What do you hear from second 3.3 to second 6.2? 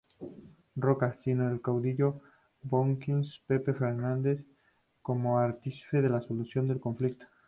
Pepe Fernández como artífice de